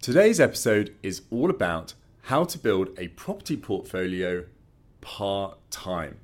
[0.00, 1.92] Today's episode is all about
[2.22, 4.46] how to build a property portfolio
[5.02, 6.20] part time.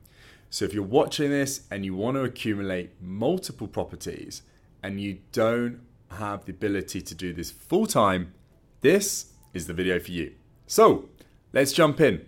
[0.49, 4.41] So, if you're watching this and you want to accumulate multiple properties
[4.83, 5.81] and you don't
[6.13, 8.33] have the ability to do this full time,
[8.81, 10.33] this is the video for you.
[10.67, 11.11] So,
[11.53, 12.25] let's jump in.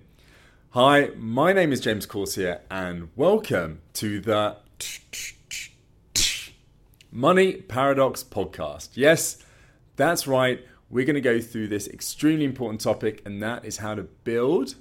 [0.73, 4.59] Hi, my name is James Corsier, and welcome to the
[7.11, 8.91] Money Paradox podcast.
[8.96, 9.43] Yes,
[9.96, 13.94] that's right we're going to go through this extremely important topic, and that is how
[13.94, 14.75] to build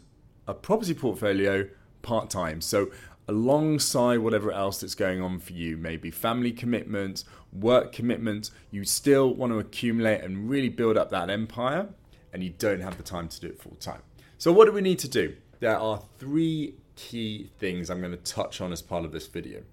[0.48, 1.68] a property portfolio
[2.02, 2.62] part time.
[2.62, 2.92] So,
[3.28, 9.34] alongside whatever else that's going on for you, maybe family commitments, work commitments, you still
[9.34, 11.90] want to accumulate and really build up that empire,
[12.32, 14.02] and you don't have the time to do it full time.
[14.38, 15.36] So, what do we need to do?
[15.60, 19.64] There are three key things I'm going to touch on as part of this video.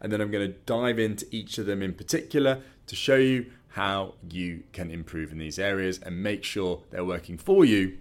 [0.00, 3.46] And then I'm going to dive into each of them in particular to show you
[3.76, 7.98] how you can improve in these areas and make sure they're working for you,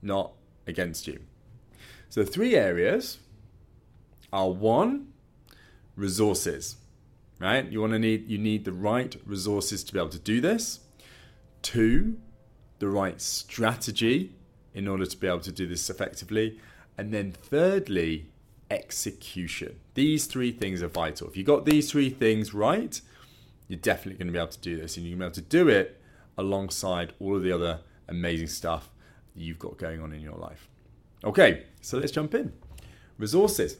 [0.00, 0.30] not
[0.68, 1.18] against you.
[2.08, 3.18] So, three areas
[4.32, 5.08] are one,
[5.96, 6.76] resources,
[7.40, 7.66] right?
[7.66, 10.78] You want to need you need the right resources to be able to do this.
[11.60, 12.18] Two,
[12.78, 14.32] the right strategy
[14.74, 16.60] in order to be able to do this effectively.
[16.96, 18.26] And then thirdly,
[18.70, 19.80] execution.
[19.94, 21.26] These three things are vital.
[21.26, 23.00] If you got these three things right,
[23.68, 25.48] you're definitely going to be able to do this and you're going to be able
[25.48, 26.00] to do it
[26.38, 28.90] alongside all of the other amazing stuff
[29.34, 30.68] you've got going on in your life.
[31.24, 32.52] Okay, so let's jump in.
[33.18, 33.78] Resources.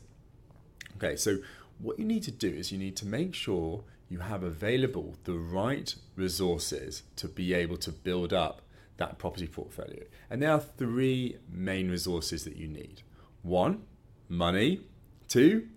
[0.97, 1.39] Okay, so
[1.79, 5.35] what you need to do is you need to make sure you have available the
[5.35, 8.63] right resources to be able to build up
[8.97, 10.05] that property portfolio.
[10.31, 13.03] And there are three main resources that you need
[13.43, 13.83] one,
[14.29, 14.81] money,
[15.29, 15.69] two,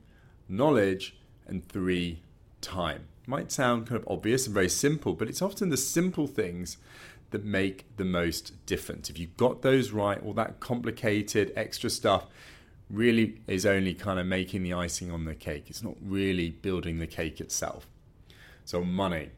[0.48, 2.24] knowledge, and three,
[2.62, 6.78] time might sound kind of obvious and very simple, but it's often the simple things
[7.30, 9.10] that make the most difference.
[9.10, 12.26] If you've got those right, all that complicated extra stuff
[12.90, 15.66] really is only kind of making the icing on the cake.
[15.68, 17.88] It's not really building the cake itself.
[18.66, 19.30] So, money.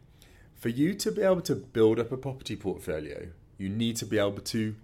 [0.55, 4.17] For you to be able to build up a property portfolio, you need to be
[4.17, 4.75] able to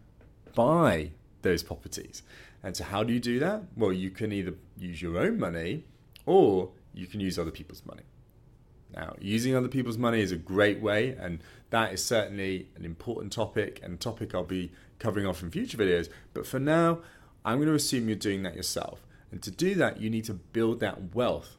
[0.53, 1.11] buy
[1.43, 2.23] those properties.
[2.61, 3.63] And so, how do you do that?
[3.77, 5.85] Well, you can either use your own money
[6.25, 8.03] or you can use other people's money.
[8.93, 11.39] Now, using other people's money is a great way, and
[11.69, 16.09] that is certainly an important topic and topic I'll be covering off in future videos.
[16.33, 16.99] But for now,
[17.43, 19.01] I'm going to assume you're doing that yourself.
[19.31, 21.57] And to do that, you need to build that wealth.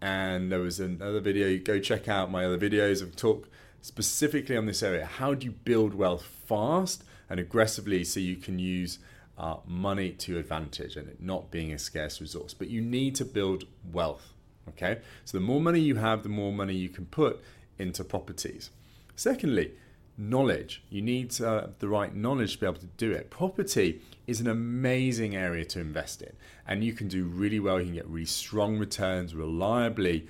[0.00, 3.48] And there was another video, go check out my other videos of talk
[3.82, 5.04] specifically on this area.
[5.04, 8.98] How do you build wealth fast and aggressively so you can use
[9.38, 12.54] uh, money to advantage and it not being a scarce resource?
[12.54, 14.32] But you need to build wealth.
[14.68, 17.42] Okay, so the more money you have, the more money you can put
[17.78, 18.70] into properties.
[19.16, 19.72] Secondly,
[20.16, 20.82] knowledge.
[20.88, 23.30] You need uh, the right knowledge to be able to do it.
[23.30, 26.32] Property is an amazing area to invest in,
[26.66, 27.80] and you can do really well.
[27.80, 30.26] You can get really strong returns, reliably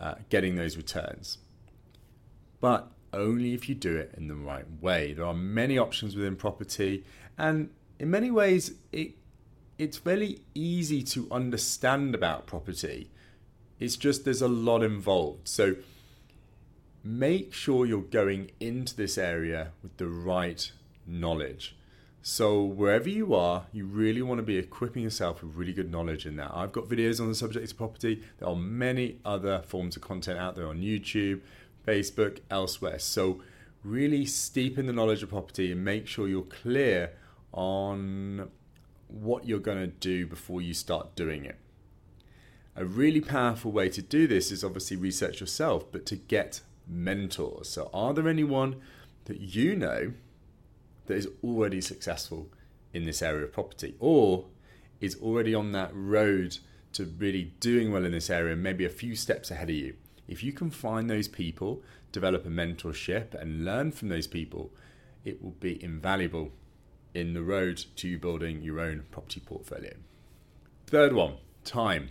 [0.00, 1.38] uh, getting those returns.
[2.60, 5.12] But only if you do it in the right way.
[5.12, 7.04] There are many options within property,
[7.38, 9.12] and in many ways, it
[9.78, 13.10] it's very easy to understand about property
[13.82, 15.48] it's just there's a lot involved.
[15.48, 15.74] So
[17.02, 20.70] make sure you're going into this area with the right
[21.06, 21.76] knowledge.
[22.22, 26.24] So wherever you are, you really want to be equipping yourself with really good knowledge
[26.24, 26.52] in that.
[26.54, 28.22] I've got videos on the subject of property.
[28.38, 31.40] There are many other forms of content out there on YouTube,
[31.84, 33.00] Facebook, elsewhere.
[33.00, 33.42] So
[33.82, 37.10] really steep in the knowledge of property and make sure you're clear
[37.50, 38.48] on
[39.08, 41.56] what you're going to do before you start doing it.
[42.74, 47.68] A really powerful way to do this is obviously research yourself, but to get mentors.
[47.68, 48.76] So, are there anyone
[49.26, 50.12] that you know
[51.06, 52.48] that is already successful
[52.94, 54.46] in this area of property or
[55.00, 56.58] is already on that road
[56.94, 59.94] to really doing well in this area, maybe a few steps ahead of you?
[60.26, 64.70] If you can find those people, develop a mentorship, and learn from those people,
[65.24, 66.52] it will be invaluable
[67.12, 69.92] in the road to building your own property portfolio.
[70.86, 72.10] Third one, time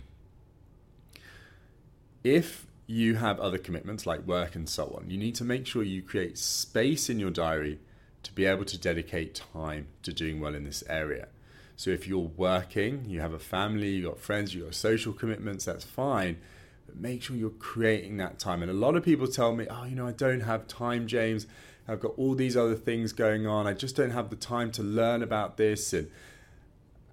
[2.24, 5.82] if you have other commitments like work and so on, you need to make sure
[5.82, 7.78] you create space in your diary
[8.22, 11.28] to be able to dedicate time to doing well in this area.
[11.76, 15.64] So if you're working, you have a family, you've got friends, you've got social commitments,
[15.64, 16.38] that's fine.
[16.86, 18.62] But make sure you're creating that time.
[18.62, 21.46] And a lot of people tell me, oh, you know, I don't have time, James.
[21.88, 23.66] I've got all these other things going on.
[23.66, 26.10] I just don't have the time to learn about this and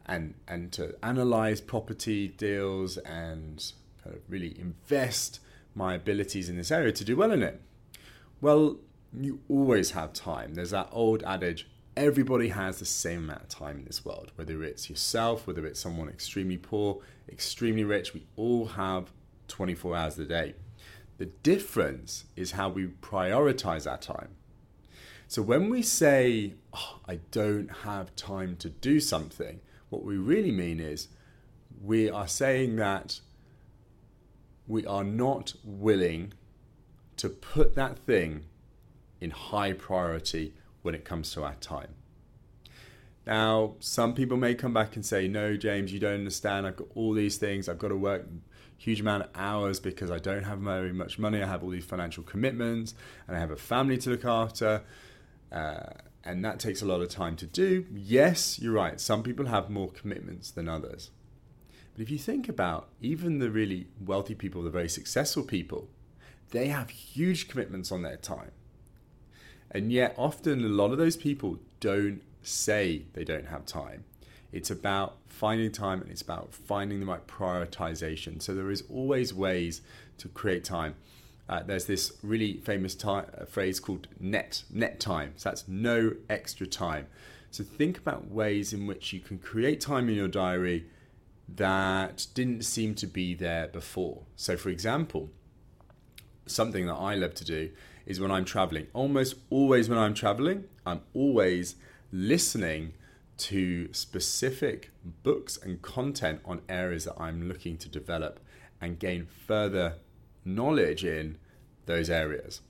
[0.05, 3.71] and and to analyze property deals and
[4.13, 5.39] of really invest
[5.75, 7.61] my abilities in this area to do well in it?
[8.41, 8.77] Well,
[9.13, 10.53] you always have time.
[10.55, 11.67] There's that old adage
[11.99, 15.81] everybody has the same amount of time in this world, whether it's yourself, whether it's
[15.81, 19.11] someone extremely poor, extremely rich, we all have
[19.49, 20.55] 24 hours a day.
[21.17, 24.29] The difference is how we prioritize our time.
[25.27, 29.59] So when we say, oh, I don't have time to do something,
[29.89, 31.09] what we really mean is
[31.83, 33.19] we are saying that
[34.69, 36.31] we are not willing
[37.17, 38.45] to put that thing
[39.19, 41.95] in high priority when it comes to our time.
[43.25, 46.65] Now, some people may come back and say, No, James, you don't understand.
[46.65, 47.67] I've got all these things.
[47.67, 48.25] I've got to work
[48.77, 51.43] huge amount of hours because I don't have very much money.
[51.43, 52.95] I have all these financial commitments
[53.27, 54.83] and I have a family to look after.
[55.51, 55.89] Uh,
[56.23, 57.85] and that takes a lot of time to do.
[57.93, 58.99] Yes, you're right.
[59.01, 61.11] Some people have more commitments than others.
[61.99, 65.89] But if you think about even the really wealthy people, the very successful people,
[66.51, 68.51] they have huge commitments on their time.
[69.69, 74.05] And yet, often a lot of those people don't say they don't have time.
[74.53, 78.41] It's about finding time and it's about finding the right prioritization.
[78.41, 79.81] So, there is always ways
[80.19, 80.95] to create time.
[81.49, 85.33] Uh, there's this really famous time, uh, phrase called net, net time.
[85.35, 87.07] So, that's no extra time.
[87.51, 90.85] So, think about ways in which you can create time in your diary
[91.55, 94.23] that didn't seem to be there before.
[94.35, 95.29] So, for example,
[96.45, 97.71] something that I love to do
[98.05, 98.87] is when I'm traveling.
[98.93, 101.75] Almost always when I'm traveling, I'm always
[102.11, 102.93] listening
[103.37, 104.91] to specific
[105.23, 108.39] books and content on areas that I'm looking to develop
[108.81, 109.95] and gain further
[110.43, 111.37] knowledge in
[111.85, 112.61] those areas.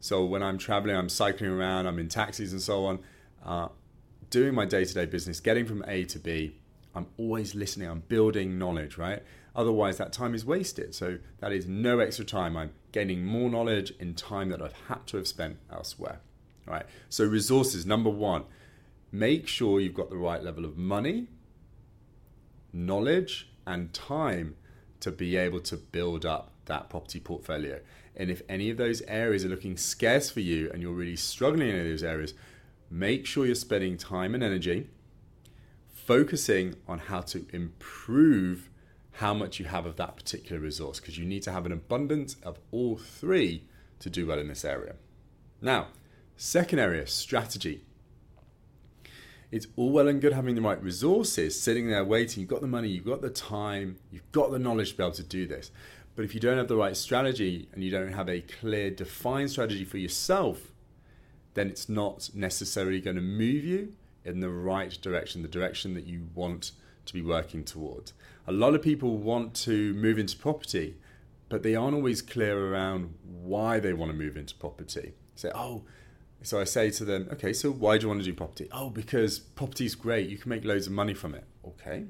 [0.00, 2.98] So when I'm traveling, I'm cycling around, I'm in taxis and so on,
[3.44, 3.68] uh,
[4.30, 6.56] doing my day to day business, getting from A to B,
[6.96, 9.22] I'm always listening, I'm building knowledge, right?
[9.54, 10.94] Otherwise, that time is wasted.
[10.94, 12.56] So that is no extra time.
[12.56, 16.20] I'm gaining more knowledge in time that I've had to have spent elsewhere.
[16.66, 16.86] All right.
[17.10, 17.84] So resources.
[17.84, 18.44] Number one,
[19.12, 21.28] make sure you've got the right level of money,
[22.72, 24.56] knowledge, and time
[25.00, 27.80] to be able to build up that property portfolio.
[28.16, 31.68] And if any of those areas are looking scarce for you and you're really struggling
[31.68, 32.32] in any of those areas,
[32.90, 34.88] make sure you're spending time and energy
[36.06, 38.70] focusing on how to improve
[39.12, 42.36] how much you have of that particular resource because you need to have an abundance
[42.42, 43.64] of all three
[43.98, 44.94] to do well in this area.
[45.60, 45.88] Now,
[46.36, 47.82] second area, strategy.
[49.50, 52.40] It's all well and good having the right resources sitting there waiting.
[52.40, 55.14] You've got the money, you've got the time, you've got the knowledge to be able
[55.14, 55.70] to do this.
[56.14, 59.50] But if you don't have the right strategy and you don't have a clear, defined
[59.50, 60.72] strategy for yourself,
[61.54, 63.94] then it's not necessarily going to move you
[64.26, 66.72] in the right direction, the direction that you want
[67.06, 68.12] to be working towards.
[68.46, 70.96] A lot of people want to move into property,
[71.48, 75.14] but they aren't always clear around why they want to move into property.
[75.36, 75.84] Say, oh,
[76.42, 78.68] so I say to them, okay, so why do you want to do property?
[78.72, 80.28] Oh, because property is great.
[80.28, 81.44] You can make loads of money from it.
[81.66, 82.04] Okay.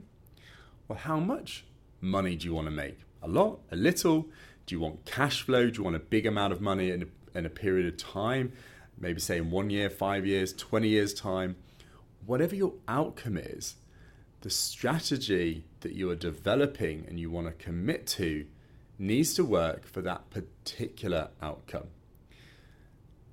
[0.89, 1.65] Well, how much
[2.01, 2.99] money do you want to make?
[3.23, 3.61] A lot?
[3.71, 4.29] A little?
[4.67, 5.71] Do you want cash flow?
[5.71, 8.53] Do you want a big amount of money in a, in a period of time?
[8.99, 11.57] Maybe say in one year, five years, 20 years' time.
[12.27, 13.77] Whatever your outcome is,
[14.41, 18.47] the strategy that you are developing and you want to commit to
[18.99, 21.89] needs to work for that particular outcome.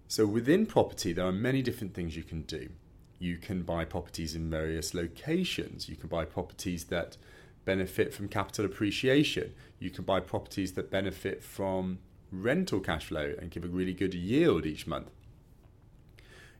[0.07, 2.69] So, within property, there are many different things you can do.
[3.18, 7.18] You can buy properties in various locations, you can buy properties that
[7.65, 12.00] benefit from capital appreciation, you can buy properties that benefit from
[12.32, 15.10] rental cash flow and give a really good yield each month.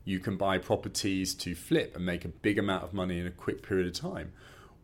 [0.04, 3.30] You can buy properties to flip and make a big amount of money in a
[3.30, 4.32] quick period of time.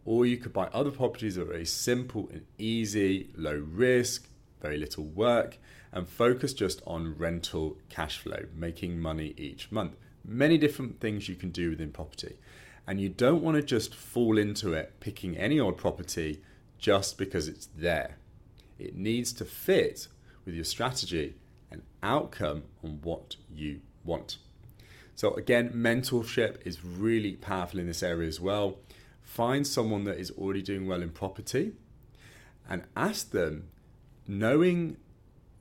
[0.06, 4.28] Or you could buy other properties that are very simple and easy, low risk,
[4.62, 5.58] very little work,
[5.92, 9.96] and focus just on rental cash flow, making money each month.
[10.24, 12.36] Many different things you can do within property.
[12.86, 16.42] And you don't want to just fall into it picking any old property
[16.78, 18.16] just because it's there.
[18.78, 20.08] It needs to fit
[20.46, 21.34] with your strategy
[21.70, 24.38] and outcome on what you want.
[25.20, 28.78] So, again, mentorship is really powerful in this area as well.
[29.20, 31.72] Find someone that is already doing well in property
[32.66, 33.68] and ask them,
[34.26, 34.96] knowing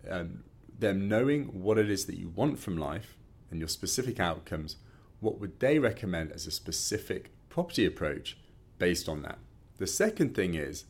[0.10, 0.46] um,
[0.80, 3.18] them knowing what it is that you want from life
[3.52, 4.78] and your specific outcomes,
[5.20, 8.38] what would they recommend as a specific property approach
[8.78, 9.40] based on that?
[9.78, 10.86] The second thing is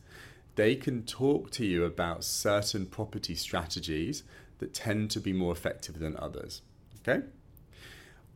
[0.54, 4.22] they can talk to you about certain property strategies
[4.58, 6.62] that tend to be more effective than others.
[7.00, 7.24] Okay?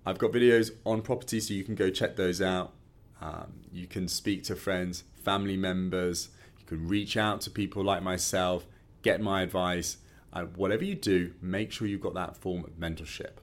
[0.06, 2.72] I've got videos on property, so you can go check those out.
[3.20, 6.28] Um, you can speak to friends, family members.
[6.60, 8.66] You can reach out to people like myself,
[9.02, 9.98] get my advice.
[10.32, 13.36] Uh, whatever you do, make sure you've got that form of mentorship.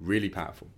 [0.00, 0.68] Really powerful.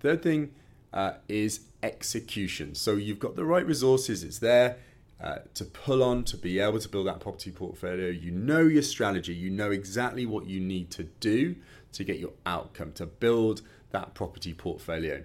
[0.00, 0.52] Third thing
[0.92, 2.74] uh, is execution.
[2.74, 4.78] So you've got the right resources, it's there.
[5.22, 8.08] Uh, to pull on to be able to build that property portfolio.
[8.08, 11.56] You know your strategy, you know exactly what you need to do
[11.92, 15.24] to get your outcome, to build that property portfolio.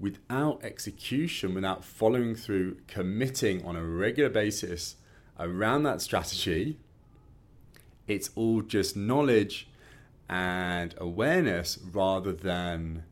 [0.00, 4.96] Without execution, without following through, committing on a regular basis
[5.38, 6.78] around that strategy,
[8.06, 9.68] it's all just knowledge
[10.28, 13.04] and awareness rather than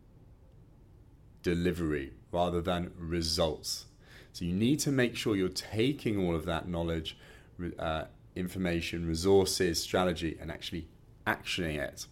[1.43, 3.87] delivery, rather than results.
[4.33, 7.16] So you need to make sure you're taking all of that knowledge,
[7.78, 10.88] uh, information, resources, strategy, and actually
[11.26, 12.07] actioning it.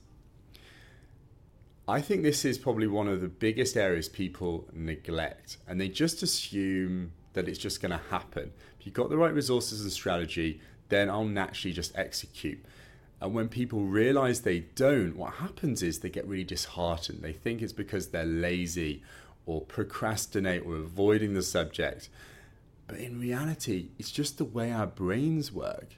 [1.86, 6.22] I think this is probably one of the biggest areas people neglect, and they just
[6.22, 8.52] assume that it's just going to happen.
[8.80, 12.64] If you've got the right resources and strategy, then I'll naturally just execute.
[13.20, 17.22] And when people realize they don't, what happens is they get really disheartened.
[17.22, 19.02] They think it's because they're lazy
[19.44, 22.08] or procrastinate or avoiding the subject.
[22.86, 25.96] But in reality, it's just the way our brains work.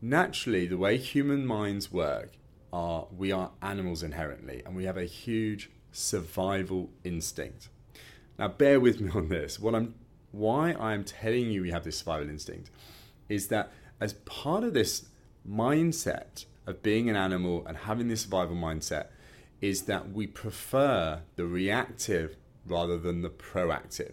[0.00, 2.32] Naturally, the way human minds work
[2.76, 7.70] are we are animals inherently and we have a huge survival instinct.
[8.38, 9.58] Now bear with me on this.
[9.58, 9.94] What I'm
[10.30, 12.70] why I am telling you we have this survival instinct
[13.30, 15.06] is that as part of this
[15.48, 19.06] mindset of being an animal and having this survival mindset
[19.62, 24.12] is that we prefer the reactive rather than the proactive.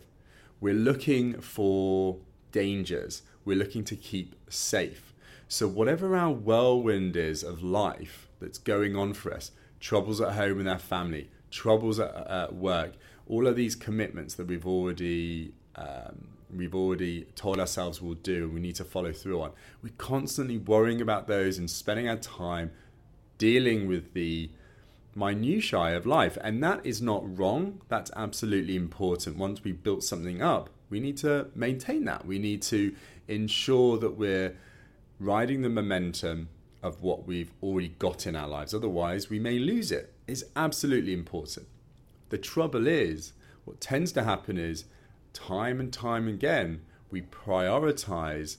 [0.61, 2.19] We're looking for
[2.53, 5.13] dangers, we're looking to keep safe.
[5.49, 10.57] So, whatever our whirlwind is of life that's going on for us, troubles at home
[10.57, 12.93] with our family, troubles at, at work,
[13.27, 18.53] all of these commitments that we've already um, we've already told ourselves we'll do and
[18.53, 19.51] we need to follow through on.
[19.81, 22.71] We're constantly worrying about those and spending our time
[23.37, 24.51] dealing with the
[25.15, 26.37] minutiae of life.
[26.41, 27.81] And that is not wrong.
[27.87, 29.37] That's absolutely important.
[29.37, 32.25] Once we've built something up, we need to maintain that.
[32.25, 32.95] We need to
[33.27, 34.55] ensure that we're
[35.19, 36.49] riding the momentum
[36.83, 38.73] of what we've already got in our lives.
[38.73, 40.13] Otherwise, we may lose it.
[40.27, 41.67] It's absolutely important.
[42.29, 44.85] The trouble is, what tends to happen is
[45.31, 48.57] time and time again, we prioritize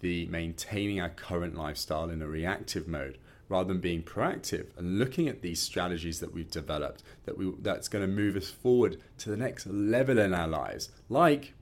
[0.00, 5.28] the maintaining our current lifestyle in a reactive mode rather than being proactive and looking
[5.28, 9.30] at these strategies that we've developed that we that's going to move us forward to
[9.30, 11.52] the next level in our lives like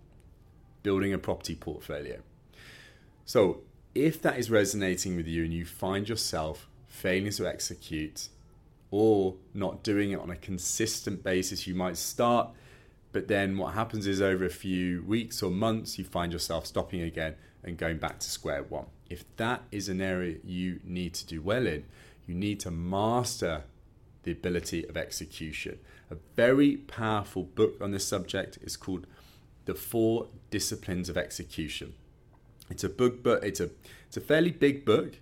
[0.82, 2.20] building a property portfolio
[3.24, 3.60] so
[3.94, 8.28] if that is resonating with you and you find yourself failing to execute
[8.90, 12.50] or not doing it on a consistent basis you might start
[13.12, 17.00] but then what happens is over a few weeks or months you find yourself stopping
[17.00, 21.26] again and going back to square one if that is an area you need to
[21.26, 21.84] do well in,
[22.26, 23.64] you need to master
[24.22, 25.80] the ability of execution.
[26.10, 29.06] A very powerful book on this subject is called
[29.64, 31.94] The Four Disciplines of Execution.
[32.70, 33.70] It's a book, but it's a
[34.06, 35.18] it's a fairly big book,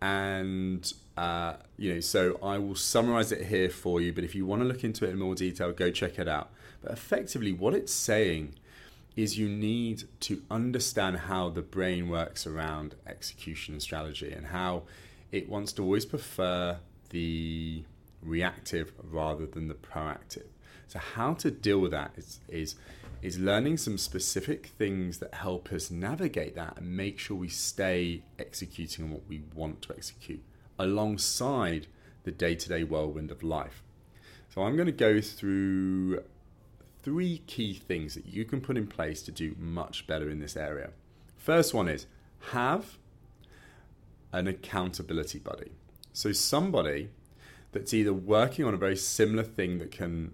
[0.00, 4.12] and uh, you know, so I will summarize it here for you.
[4.12, 6.50] But if you want to look into it in more detail, go check it out.
[6.82, 8.54] But effectively, what it's saying
[9.16, 14.82] is you need to understand how the brain works around execution and strategy and how
[15.32, 16.78] it wants to always prefer
[17.10, 17.82] the
[18.22, 20.44] reactive rather than the proactive.
[20.88, 22.76] So how to deal with that is is
[23.22, 28.22] is learning some specific things that help us navigate that and make sure we stay
[28.38, 30.42] executing on what we want to execute
[30.78, 31.86] alongside
[32.24, 33.82] the day-to-day whirlwind of life.
[34.48, 36.22] So I'm going to go through
[37.02, 40.56] three key things that you can put in place to do much better in this
[40.56, 40.90] area.
[41.36, 42.06] First one is
[42.50, 42.98] have
[44.32, 45.70] an accountability buddy.
[46.12, 47.10] So, somebody
[47.72, 50.32] that's either working on a very similar thing that can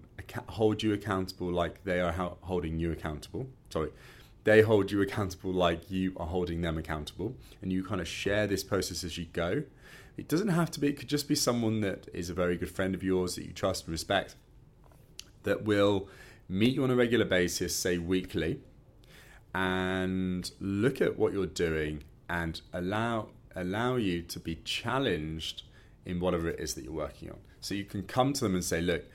[0.49, 3.47] hold you accountable like they are holding you accountable.
[3.69, 3.91] Sorry,
[4.43, 8.47] they hold you accountable like you are holding them accountable, and you kind of share
[8.47, 9.63] this process as you go.
[10.17, 12.69] It doesn't have to be, it could just be someone that is a very good
[12.69, 14.35] friend of yours that you trust and respect
[15.43, 16.07] that will
[16.47, 18.59] meet you on a regular basis, say weekly,
[19.55, 25.63] and look at what you're doing and allow allow you to be challenged
[26.05, 27.37] in whatever it is that you're working on.
[27.61, 29.05] So you can come to them and say, look,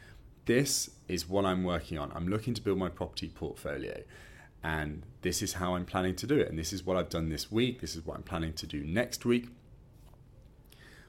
[0.46, 2.12] this is what I'm working on.
[2.14, 4.02] I'm looking to build my property portfolio.
[4.62, 6.48] And this is how I'm planning to do it.
[6.48, 7.80] And this is what I've done this week.
[7.80, 9.48] This is what I'm planning to do next week.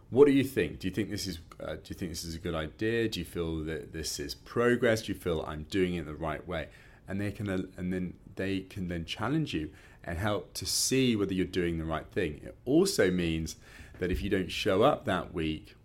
[0.10, 0.80] What do you think?
[0.80, 3.10] Do you think this is uh, do you think this is a good idea?
[3.10, 5.04] Do you feel that this is progress?
[5.04, 6.70] Do you feel I'm doing it the right way?
[7.08, 9.70] And they can uh, and then they can then challenge you
[10.04, 12.42] and help to see whether you're doing the right thing.
[12.44, 13.58] It also means
[14.00, 15.76] that if you don't show up that week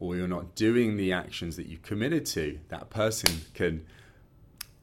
[0.00, 3.84] or you're not doing the actions that you committed to, that person can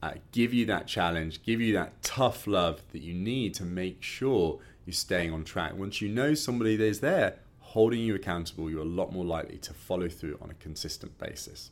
[0.03, 4.03] uh, give you that challenge, give you that tough love that you need to make
[4.03, 5.75] sure you're staying on track.
[5.75, 9.73] Once you know somebody is there holding you accountable, you're a lot more likely to
[9.73, 11.71] follow through on a consistent basis.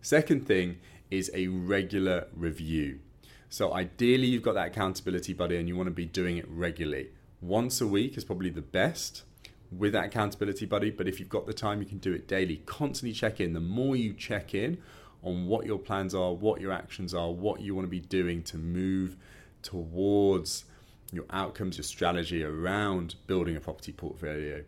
[0.00, 0.78] Second thing
[1.10, 3.00] is a regular review.
[3.48, 7.08] So, ideally, you've got that accountability buddy and you want to be doing it regularly.
[7.40, 9.22] Once a week is probably the best
[9.70, 12.62] with that accountability buddy, but if you've got the time, you can do it daily.
[12.66, 13.52] Constantly check in.
[13.52, 14.78] The more you check in
[15.22, 18.42] on what your plans are, what your actions are, what you want to be doing
[18.44, 19.16] to move
[19.62, 20.64] towards
[21.12, 24.62] your outcomes, your strategy around building a property portfolio,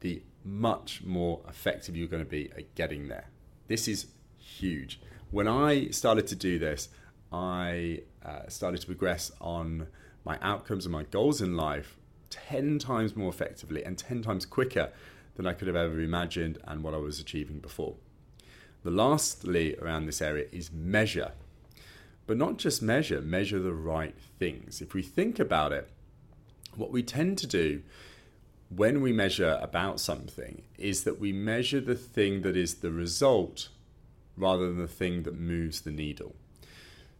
[0.00, 3.30] the much more effective you're going to be at getting there.
[3.68, 4.06] This is
[4.38, 5.00] huge.
[5.30, 6.88] When I started to do this,
[7.32, 9.88] I uh, started to progress on
[10.24, 11.96] my outcomes and my goals in life
[12.30, 14.90] 10 times more effectively and 10 times quicker
[15.36, 17.94] than I could have ever imagined and what I was achieving before.
[18.82, 21.32] The lastly around this area is measure.
[22.26, 24.80] But not just measure, measure the right things.
[24.80, 25.88] If we think about it,
[26.74, 27.82] what we tend to do
[28.68, 33.68] when we measure about something is that we measure the thing that is the result
[34.36, 36.34] rather than the thing that moves the needle.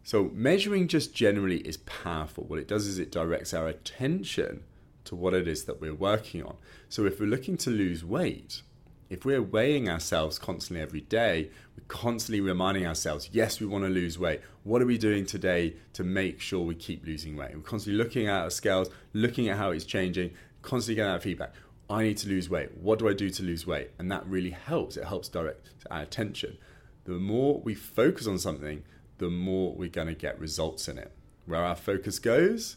[0.03, 2.45] So, measuring just generally is powerful.
[2.45, 4.63] What it does is it directs our attention
[5.07, 6.57] to what it is that we're working on.
[6.89, 8.63] So, if we're looking to lose weight,
[9.09, 13.91] if we're weighing ourselves constantly every day, we're constantly reminding ourselves, yes, we want to
[13.91, 14.41] lose weight.
[14.65, 17.55] What are we doing today to make sure we keep losing weight?
[17.55, 20.33] We're constantly looking at our scales, looking at how it's changing,
[20.63, 21.53] constantly getting that feedback.
[21.89, 22.77] I need to lose weight.
[22.79, 23.91] What do I do to lose weight?
[23.99, 24.97] And that really helps.
[24.97, 26.59] It helps direct our attention.
[27.05, 28.83] The more we focus on something,
[29.19, 31.13] the more we're going to get results in it.
[31.47, 32.77] Where our focus goes,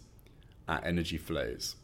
[0.68, 1.76] our energy flows.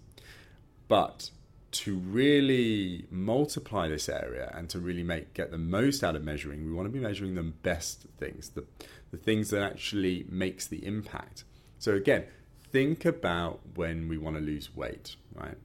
[0.87, 1.31] But
[1.71, 6.65] to really multiply this area and to really make get the most out of measuring,
[6.65, 8.63] we want to be measuring the best things, the,
[9.11, 11.43] the things that actually makes the impact.
[11.79, 12.25] So again,
[12.71, 15.57] think about when we want to lose weight, right?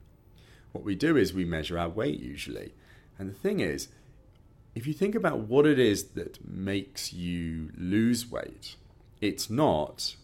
[0.73, 2.73] What we do is we measure our weight usually.
[3.17, 3.87] And the thing is,
[4.75, 8.75] if you think about what it is that makes you lose weight,
[9.19, 10.15] it's not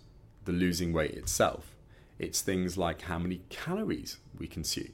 [0.45, 1.76] the losing weight itself.
[2.19, 4.93] It's things like how many calories we consume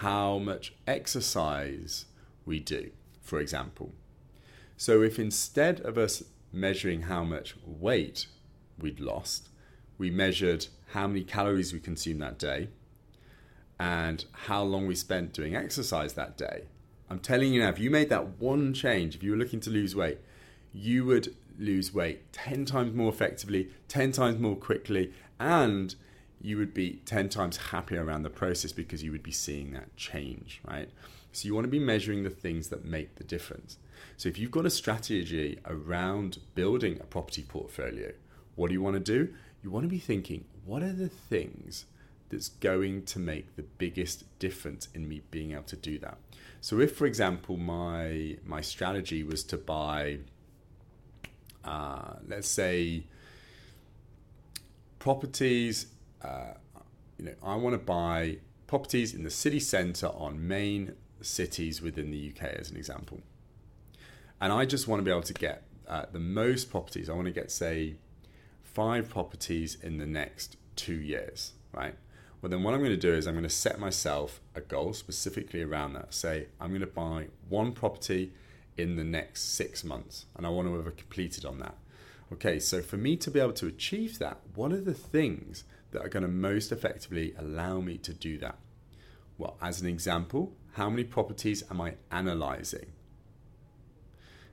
[0.00, 2.06] how much exercise
[2.44, 2.90] we do,
[3.22, 3.92] for example.
[4.76, 8.26] So, if instead of us measuring how much weight
[8.78, 9.48] we'd lost,
[9.96, 12.68] we measured how many calories we consumed that day
[13.78, 16.64] and how long we spent doing exercise that day,
[17.08, 19.70] I'm telling you now, if you made that one change, if you were looking to
[19.70, 20.18] lose weight,
[20.72, 25.12] you would lose weight 10 times more effectively, 10 times more quickly,
[25.44, 25.94] and
[26.40, 29.94] you would be 10 times happier around the process because you would be seeing that
[29.96, 30.88] change, right?
[31.32, 33.76] So you want to be measuring the things that make the difference.
[34.16, 38.12] So if you've got a strategy around building a property portfolio,
[38.54, 39.34] what do you want to do?
[39.62, 41.86] You want to be thinking, what are the things
[42.30, 46.18] that's going to make the biggest difference in me being able to do that?
[46.60, 50.18] So if, for example, my my strategy was to buy,
[51.64, 53.04] uh, let's say,
[55.04, 55.86] properties
[56.22, 56.54] uh,
[57.18, 62.10] you know, I want to buy properties in the city centre on main cities within
[62.10, 63.20] the UK, as an example.
[64.40, 67.10] And I just want to be able to get uh, the most properties.
[67.10, 67.96] I want to get, say,
[68.62, 71.94] five properties in the next two years, right?
[72.40, 74.94] Well, then what I'm going to do is I'm going to set myself a goal
[74.94, 76.14] specifically around that.
[76.14, 78.32] Say, I'm going to buy one property
[78.78, 81.76] in the next six months, and I want to have completed on that.
[82.34, 86.02] Okay, so for me to be able to achieve that, what are the things that
[86.02, 88.58] are going to most effectively allow me to do that?
[89.38, 92.86] Well, as an example, how many properties am I analyzing?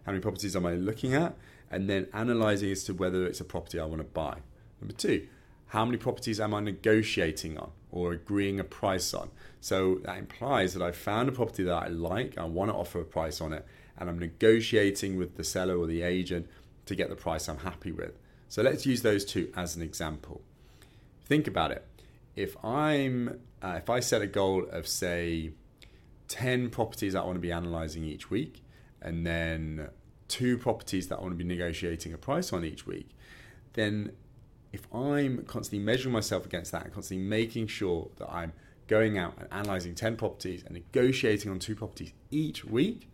[0.06, 1.36] How many properties am I looking at?
[1.72, 4.38] And then analyzing as to whether it's a property I want to buy.
[4.80, 5.28] Number two,
[5.70, 9.32] how many properties am I negotiating on or agreeing a price on?
[9.60, 13.02] So that implies that I found a property that I like, I want to offer
[13.02, 13.66] a price on it,
[13.98, 16.48] and I'm negotiating with the seller or the agent
[16.86, 18.18] to get the price I'm happy with.
[18.50, 20.42] So let's use those two as an example
[21.32, 21.88] think about it.
[22.36, 25.52] If I'm uh, if I set a goal of say
[26.28, 28.64] 10 properties I want to be analyzing each week
[29.02, 29.88] and then
[30.28, 33.12] two properties that I want to be negotiating a price on each week,
[33.74, 34.12] then
[34.74, 38.52] if I'm constantly measuring myself against that and constantly making sure that I'm
[38.88, 43.10] going out and analyzing 10 properties and negotiating on two properties each week,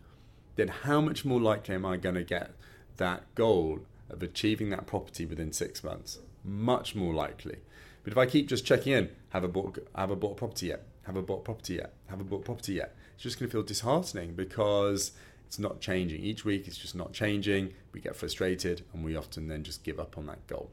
[0.56, 2.50] then how much more likely am I going to get
[2.98, 3.80] that goal
[4.10, 6.18] of achieving that property within six months?
[6.44, 7.56] Much more likely.
[8.04, 10.66] But if I keep just checking in, have a bought, have a bought a property
[10.66, 10.84] yet?
[11.02, 11.94] Have a bought property yet?
[12.06, 12.94] Have a bought property yet?
[13.14, 15.12] It's just going to feel disheartening because
[15.48, 16.22] It's not changing.
[16.22, 17.72] Each week it's just not changing.
[17.92, 20.70] We get frustrated and we often then just give up on that goal.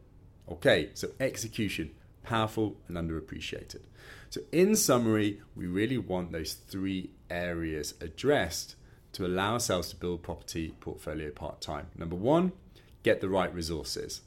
[0.52, 1.92] Okay, so execution,
[2.24, 3.84] powerful and underappreciated.
[4.30, 8.76] So, in summary, we really want those three areas addressed
[9.16, 11.88] to allow ourselves to build property portfolio part time.
[11.98, 12.52] Number one,
[13.02, 14.22] get the right resources.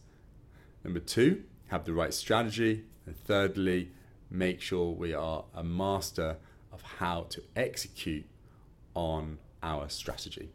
[0.82, 2.84] Number two, have the right strategy.
[3.04, 3.90] And thirdly,
[4.30, 6.38] make sure we are a master
[6.72, 8.24] of how to execute
[8.94, 10.48] on our strategy.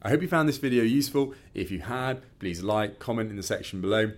[0.00, 1.34] I hope you found this video useful.
[1.52, 4.12] If you had, please like, comment in the section below.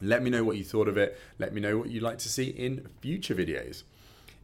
[0.00, 1.16] Let me know what you thought of it.
[1.38, 3.84] Let me know what you'd like to see in future videos.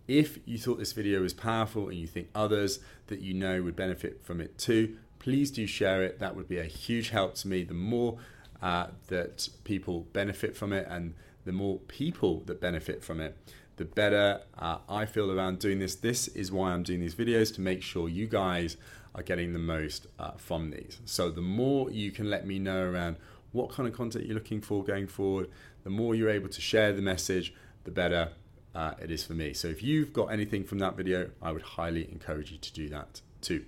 [0.08, 3.76] If you thought this video was powerful and you think others that you know would
[3.76, 6.18] benefit from it too, please do share it.
[6.18, 7.62] That would be a huge help to me.
[7.62, 8.16] The more
[8.62, 13.36] uh, that people benefit from it and the more people that benefit from it,
[13.76, 15.94] the better uh, I feel around doing this.
[15.94, 18.78] This is why I'm doing these videos to make sure you guys
[19.14, 21.00] are getting the most uh, from these.
[21.04, 23.16] So, the more you can let me know around
[23.52, 25.48] what kind of content you're looking for going forward,
[25.84, 28.30] the more you're able to share the message, the better
[28.74, 29.52] uh, it is for me.
[29.54, 32.88] So, if you've got anything from that video, I would highly encourage you to do
[32.90, 33.64] that too.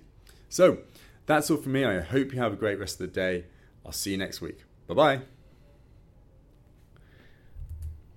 [0.49, 0.79] So,
[1.25, 1.85] that's all from me.
[1.85, 3.45] I hope you have a great rest of the day.
[3.85, 4.59] I'll see you next week.
[4.87, 5.40] Bye bye.